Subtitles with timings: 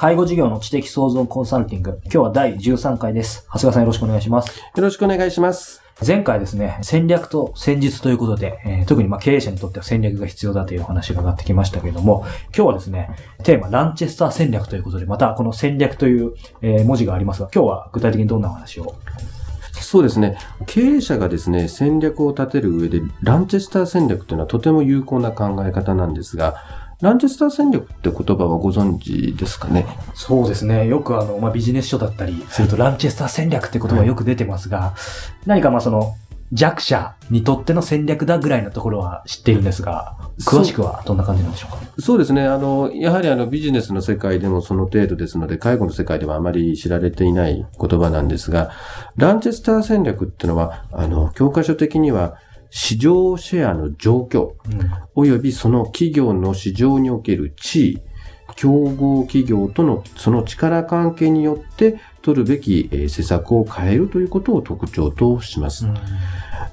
[0.00, 1.98] 介護事業の知的創造コンサルティング。
[2.04, 3.48] 今日は第13回です。
[3.52, 4.60] 長谷川さんよろしくお願いします。
[4.60, 5.82] よろしくお願いします。
[6.06, 12.24] 前回ですね、戦略と戦術ということで、えー、特にま経営者にとっては戦略が必要だというお話が上がってきましたけれども、
[12.56, 13.10] 今日はですね、
[13.42, 18.94] テーマ、ランチェスター戦略ということで、またこの戦略という、えー、文字がありますが、今日は具体的にどんなお話を？
[19.72, 20.38] そうですね。
[20.66, 29.86] 経営者がですね、戦略を立てる上で、ランチェスター戦略というのはとても有効な考え方なんですが、ランチェスター戦略って言葉はご存知ですかね？
[30.14, 30.88] そうですね。
[30.88, 34.94] よくあの、まあ、ビジネス書だったりすると、ランチェスター戦略って言葉よく出てますが、は
[35.46, 36.16] い、何かまあその、
[36.50, 41.78] 弱者にとっての戦略だぐらいのところは知っているんですが、詳しくはどんな感じなんでしょうか？
[42.00, 42.46] そうですね。
[42.46, 48.72] あの、やはりあのビジネスの世界でもその程度ですので、介護の世界ではあまり知られていない言葉なんですが、
[49.16, 52.38] ランチェスター戦略っていうのは、あの、教科書的には、
[52.70, 54.52] 市場シェアの状況、
[55.14, 58.02] およびその企業の市場における地位、
[58.56, 65.86] 競合企業とのその力関係によって取るべき施策を変えるということを特徴とします。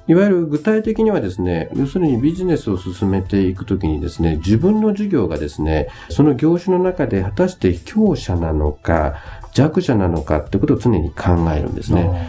[0.08, 9.14] いわゆる具体的にはですね、要するにビジネスを進めていくときにですね、自分の事業がですね、その業種の中で果たして強者なのか、
[9.52, 12.28] 弱者なのかってことを常に考えるんですね。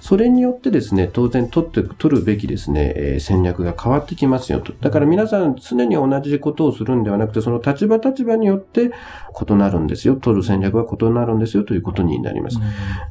[0.00, 4.72] それによってですね、当然取って、取るべきですね、えー、戦略が変わってきますよと。
[4.80, 8.90] だから皆さん常に同じことをするんではなくて、その立場立場によって
[9.48, 10.16] 異なるんですよ。
[10.16, 12.58] 取る戦略は異なるんですよということになります。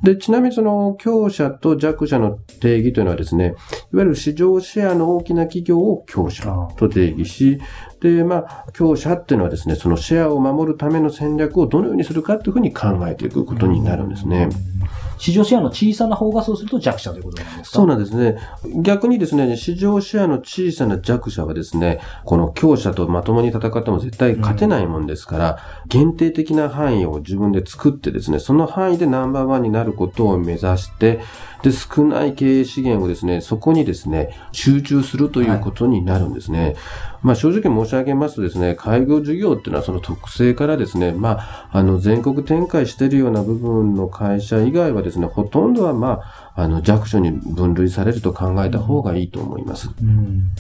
[0.02, 3.56] で、ちなみにその強者と弱者の定義というのはですね、
[3.94, 7.60] いわゆる市場シェアの大きな企業を強者と定義し、
[8.04, 14.50] で、まあ、強者っていうのはですね、そのシェアを守るための戦略をどのようにするかというふうに考えていくことになるんですね。
[15.18, 17.78] 市場シェアの小さな方がそうすると弱者ということなんですか？
[17.78, 18.38] そうなんですね。
[18.82, 31.20] 逆にですね、市場シェアの小さな弱者はですね、この強者とまともに戦っても絶対勝てないもんですから、うん、限定的な範囲を自分で作ってですね、その範囲でナンバーワンになることを目指して、
[31.64, 36.62] で、少ない経営資源をですね、そこにですね、集中するということになるんですね。
[36.62, 36.76] はい、
[37.24, 49.90] まあ正直申し上げますとですね、介護事業っていうのはその特性からですね、まあ、あの、全国展開しているような部分の会社以外はですね、ほとんどはまあ、あの、弱所に分類されると考えた方がいいと思います。
[50.02, 50.52] うん、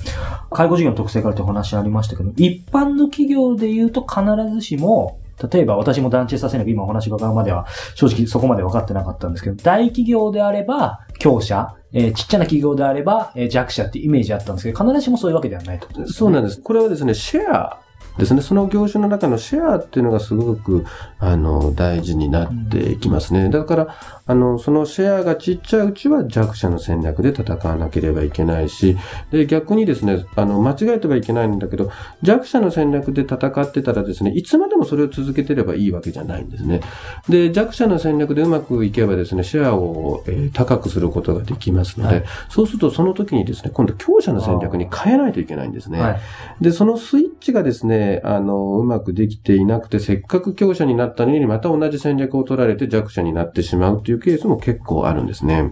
[0.52, 5.20] 介護事業の特性からというお話ありましたけど、一般の企業で言うと必ずしも、
[5.52, 16.18] 例えば私も団地させなく今お話が伺うまでは正直そこまで分かってなかったんですけど、大企業であれば強者、えー、ちっちゃな企業であれば、えー、弱者ってイメージあったんですけど、必ずしもそういうわけではないとことですね。
[16.18, 16.62] そうなんです。
[16.62, 17.83] これはですね、シェア
[18.18, 18.42] ですね。
[18.42, 20.86] その業種の中のシェアっていうのがすごく、
[21.20, 23.50] あの、大事になってきますね。
[23.50, 28.98] だから、あの、そのシェアがちっちゃいうちは弱者の戦略で戦わなければいけないし、
[29.32, 31.92] で、逆にですね、あの、間違えてはいけないんだけど、
[32.22, 36.82] 弱者の戦略で戦ってたらですね、いつまでもそれを続けてればいいわけじゃないんですね。
[37.28, 46.00] で、弱者の戦略でうまくいけばですね、シェアを、えー、高くすることができますので、はい、そうするとその時にですね、今度強者の戦略に変えないといけないんですね。
[46.00, 46.20] はい、
[46.62, 55.72] で、そのスイッチがですね、あの、うまくできていなくて、せっかく強者になったのに、また同じ戦略を取られて弱者になってしまうっていうケースも結構あるんですね。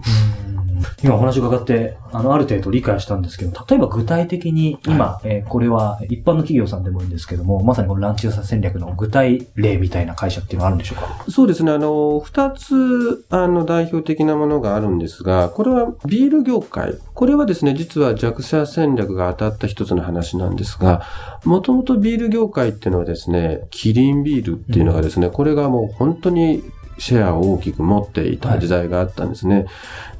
[1.02, 11.30] 今お話伺って、あの、ある程度理解したんですけど、例えば具体的に今、はい、えー、これは一般の企業さんでもいいんですけども、まさにこのランチ予算戦略の具体例みたいな会社っていうのはあるんでしょうか？
[11.30, 11.72] そうですね。
[11.72, 16.94] あの、二つ、あの、代表的なものがあるんですが、これはビール業界。
[17.14, 21.02] これはですね、実は弱者戦略が当たった一つの話なんですが、
[21.44, 26.62] もともとビール業界っていうのはですね、キリンビールっていうのがですね、うん、これがもう本当に
[27.02, 29.54] シェアを大きく持っていた時代があったんですね。
[29.56, 29.66] はい、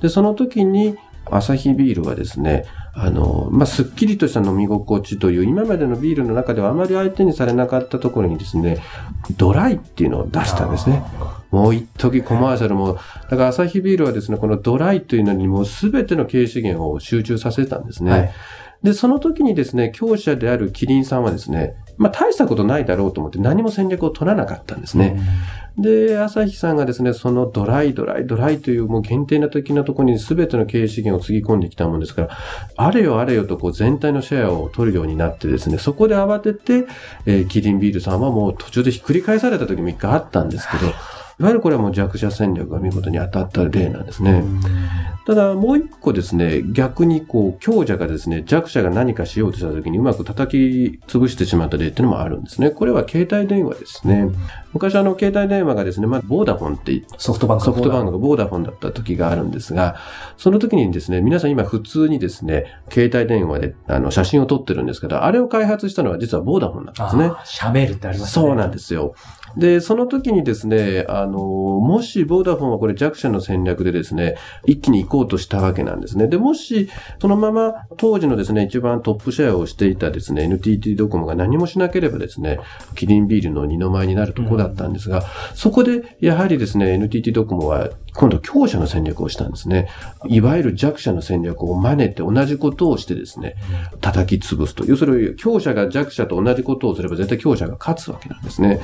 [0.02, 0.98] で、その時に、
[1.30, 8.78] アサヒビールはですね、あの、まあ、すっきりとした飲み心地という、今までのビールの中ではあまり相手にされなかったところにですね、
[9.36, 11.04] ドライっていうのを出したんですね。
[11.52, 12.98] もう一時コマーシャルも、
[13.30, 18.10] だからアサヒビールはですね、このドライというのにもうすべての経営資源を集中させたんですね。
[18.10, 18.32] はい
[18.82, 25.20] で、その時にですね、強者であるキリンさんはですね、まあ大したことないだろうと思って何も戦略を取らなかったんですね。
[25.78, 32.28] で、朝日さんがですね、そのドライドライドライというもう限定な時のところに全ての経営資源をつぎ込んできたもんですから、
[32.76, 36.86] あれよあれよとこう全体のシェアを取るようになってですね、そこで慌てて、
[37.26, 44.44] えーキリンビールさんはもう途中でひっくり返された時も一回あったんですけど、いわゆるこれはもう弱者戦略が見事に当たった例なんですね。
[45.24, 52.70] ただもう一個ですね、逆にこう強者がですね、弱者が何かしようとした時にうまく叩き潰してしまった例っていうのもあるんですね。
[52.70, 54.28] これは携帯電話ですね。
[54.72, 57.64] 昔あの携帯電話がですね、まあ、ボーダフォンってソフトバンク。
[57.64, 59.96] ソフトバンクがボーダフォンだった時があるんですが、
[60.36, 67.24] その時にですね、皆さん今普通にですね、携帯電話であの写真を撮ってるんですけど、あれを開発したのは実はボーダフォンなんですね。
[67.26, 68.46] あーシャメールってありましたね。
[68.46, 69.14] そうなんですよ。
[69.56, 76.26] で、その時にですね、あの、もしボーダフォンはこれ弱者の戦略でですね、一気に行こうとしたわけなんですね。
[76.26, 76.88] で、もし、
[77.20, 82.58] そのまま当時のですね、一番トップシェアをしていたですね、NTT ドコモが何もしなければですね、
[82.94, 85.22] キリンビールの二の舞になるとこだったんですが、
[85.54, 89.88] そこでやはりですね、NTT ドコモは今度強者の戦略をしたんですね。
[90.26, 93.56] いわゆる弱者の戦略を真似て同じことをしてですね、
[94.00, 94.84] 叩き潰すと。
[94.84, 98.80] 要するに強者が弱者と同じことをすれば絶対強者が勝つわけなんですね。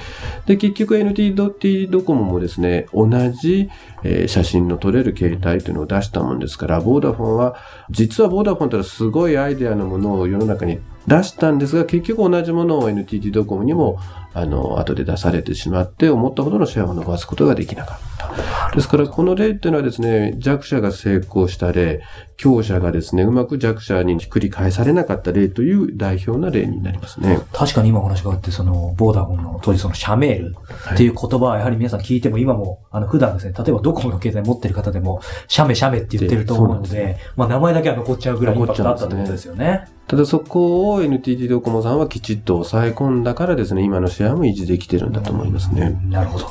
[0.46, 3.68] で、結局 NTT ドコモもですね、同じ、
[4.02, 7.56] えー写真の撮れる携帯というのを出したもんですから、ボーダフォンは、
[7.90, 10.78] 実はボーダフォンってのはすごいアイデアのものを世の中に
[11.08, 13.98] 出したんですが、結局同じものを NTT ドコモにも、
[14.34, 18.74] あの、後で出されてしまって、思ったほどのシェアを伸ばすことができなかった。
[18.74, 22.02] ですから、この例っていうのはですね、弱者が成功した例、
[22.36, 27.40] 強者がですね、うまく弱者にひっくり返されなかった例という代表な例になりますね。
[27.52, 30.56] 確かに今お話があって、その、ボーダフォンの当時そのシャメール
[30.94, 39.97] っていう言葉はやはり皆さん聞いても今も、あの、普段ですね、例えばドコモの携帯持ってる方でも、シャメシャメって言ってると思うのそうなんで、まあ名前だけは残っちゃうぐらいインパクトがあったってことですよね。
[40.08, 46.00] ただそこを NTT ドコモさんはきちっと抑え込んだからですね、今のシェアも維持できてるんだと思いますね。
[46.08, 46.46] なるほど。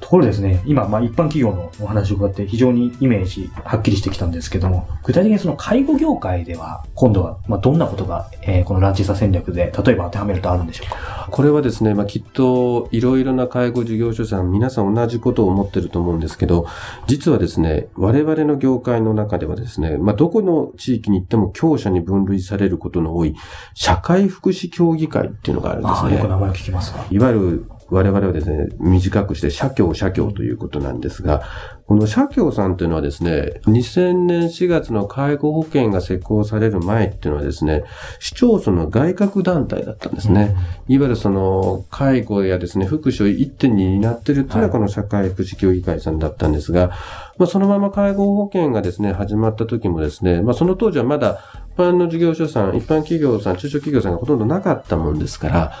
[0.00, 11.23] ところでですね、今、まあ一般企業のお話を伺って非常にイメージはっきりしてきたんですけども、具体的にその介護業界では、今度は、まあどんなことが、えーこのランチーサ戦略で、例えば当てはめるとあるんでしょうか？
[11.34, 16.68] これはですね、まあ、きっといろいろな介護事業所さん、皆さん同じことを思ってると思うんですけど、
[17.08, 23.34] 実はですね、我々の業界の中ではですね、まあ、どこの地域に行っても強者に分類されることの多い、
[23.74, 26.28] 社会福祉協議会っていうのがあるんですねよく。
[26.28, 27.04] 名前を聞きますが。
[27.10, 31.42] いわゆる我々はですね、短くして社協社協ということなんですが、
[31.86, 37.84] この社協さんというのはですね、2000年4月の介護保険が施行される前っていうのはですね、
[38.20, 40.56] 市町村の外郭団体だったんですね。
[40.88, 46.88] いわゆるその、介護やですね、福祉を一点に担ってるっていうのははいこの社会福祉協議会さんだったんですが、
[47.36, 51.40] まあ、そのまま介護保険がですね、始まった時もですね、まあ、その当時はまだ
[51.74, 55.72] 一般の事業所さん、一般企業さん、中小企業さんがほとんどなかったもんですから、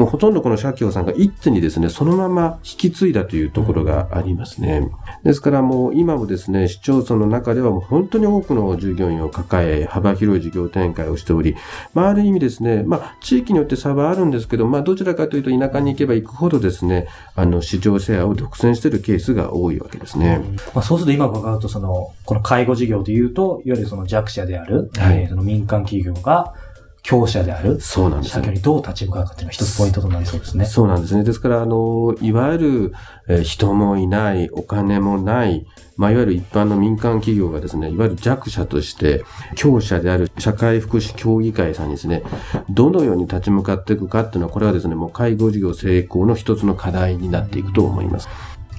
[0.00, 4.88] もうほとんどこの社協さんが一手にですね、そのまま引き継いだというところがありますね。
[5.24, 11.54] ですからもう今もですね、市町村の中ではもう本当に多くの従業員を抱え、幅広い事業展開をしており、
[11.92, 20.42] まあある意味ですね、まあ地域によって差はあるんですけど、まあどちらかというと田舎に行けば行くほどですね、あの市場シェアを独占しているケースが多いわけですね。
[20.74, 26.54] まあ、そうすると今伺うと、その、この介護事業で言うと、いわゆるその弱者である、はいえーその民間企業が
[27.02, 28.52] 強者である、そうなんですね社協。
[28.52, 30.64] にどう立ち向かうかっていうのが一つポイントとなりそうですね。
[30.64, 31.24] そうなんですね。
[31.24, 32.94] ですから、あの、いわゆる、
[33.28, 35.66] えー人もいない、お金もない、
[35.96, 42.22] まあ、いわゆる一般の民間企業がですね、いわゆる弱者として、強者である社会福祉協議会さんにですね、
[42.68, 48.28] どのように立ち向かっていくかっていうのは、これはですね、もう介護事業成功の一つの課題になっていくと思います。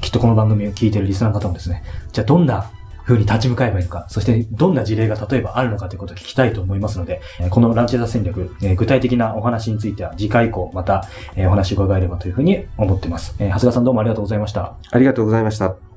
[0.02, 2.72] きっとこの番組を聞いているリスナーの方もですね、じゃあどんな
[3.12, 13.36] ふうに立ち向かえばいいのか、そしてどんな事例が例えばあるのかということを聞きたいと思いますので、このランチェザ戦略、具体的なお話については次回以降また、お話を伺えればというふうに思っています。
[13.40, 14.76] え長谷川さんどうもありがとうございました。
[14.92, 15.91] ありがとうございました。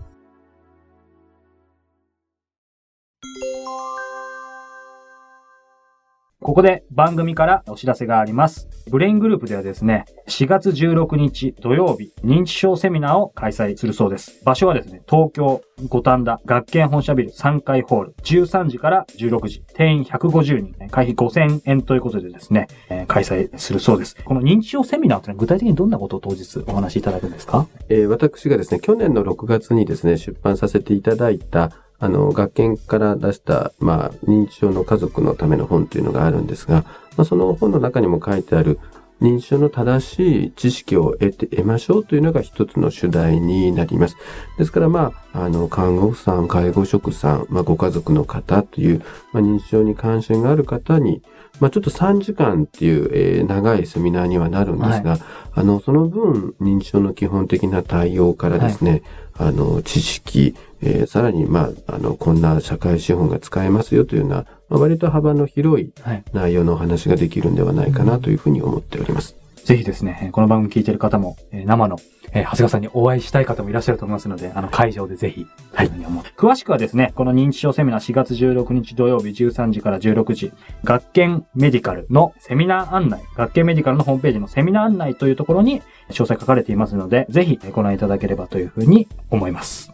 [6.46, 8.68] ここで番組からお知らせがあります。
[8.90, 14.42] ブレイングループではですね、4月16日土曜日、認知症セミナーを開催するそうです。
[14.44, 24.14] 場所はですね、東京五反田学研本社ビル3階ホール、13時から16時、定員150人、会費5000円ということでですね、えー開催するそうです。
[24.22, 27.66] この認知症セミナーというのは具体的にどんなことを当日お話しいただくんですか？
[27.88, 31.70] えー私がですね、去年の6月にですね、出版させていただいた、
[32.04, 36.84] あの、学研から出した、まあ、認知症の家族のための本というのがあるんですが、
[37.16, 38.78] まあ、その本の中にも書いてある、
[39.25, 44.16] 認知症の正しい知識を得て、得ましょうというのが一つの主題になります。
[44.59, 49.02] ですから、まあ、あの、看護婦さん、介護職さん、まあ、ご家族の方という、
[49.33, 51.23] まあ、認知症に関心がある方に、
[51.61, 55.19] まあ、ちょっと3時間っていう、えー長いセミナーにはなるんですが、
[55.52, 59.02] あの、その分、認知症の基本的な対応からですね、
[59.37, 66.25] あの、知識、えーさらに、まあ、あの、こんな社会資本が使えますよというような、まあ、割と幅の広いはい。
[66.33, 69.37] 内容のお話ができるんではないかなというふうに思っております。
[69.64, 71.97] ぜひですね、えーこの番組聞いてる方も、えー生の、
[72.33, 75.90] えー長谷川さんにお会いしたい方もいらっしゃると思いますので、あの、会場でぜひ、はい
[76.37, 80.52] 詳しくはですね、この認知症セミナー4月16日土曜日13時から16時、
[80.83, 89.93] 学研メディカルのセミナー案内、学研メディカルのホームページのセミナー案内というところに詳細書かれていますので、ぜひえーご覧いただければというふうに思います。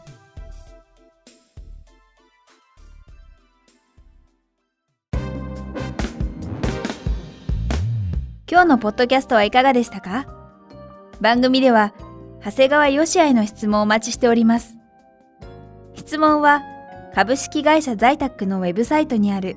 [8.51, 10.27] 今日のポッドキャストはいかがでしたか？
[11.21, 11.95] 番組では、
[12.45, 14.77] 長谷川よしあへの質問をお待ちしております。
[15.95, 16.61] 質問は、
[17.15, 19.57] 株式会社在宅のウェブサイトにある